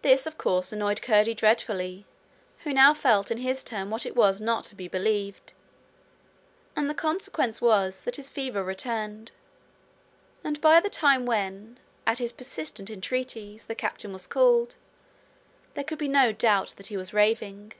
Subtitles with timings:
[0.00, 2.06] This, of course, annoyed Curdie dreadfully,
[2.60, 5.52] who now felt in his turn what it was not to be believed,
[6.74, 9.32] and the consequence was that his fever returned,
[10.42, 14.76] and by the time when, at his persistent entreaties, the captain was called,
[15.74, 17.74] there could be no doubt that he was raving.